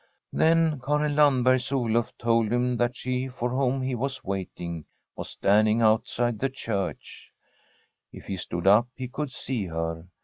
Then 0.33 0.81
Karin 0.83 1.15
Landberg*s 1.15 1.69
Olnf 1.71 2.11
told 2.17 2.49
hmi 2.51 2.75
that 2.79 2.95
she 2.95 3.27
for 3.27 3.51
whom 3.51 3.83
he 3.83 3.93
was 3.93 4.23
waiting 4.23 4.85
was 5.15 5.29
standing 5.29 5.79
out 5.83 6.07
side 6.07 6.39
the 6.39 6.49
church. 6.49 7.31
If 8.11 8.25
he 8.25 8.37
stood 8.37 8.65
up, 8.65 8.87
he 8.95 9.07
could 9.07 9.29
see 9.29 9.67
her. 9.67 10.07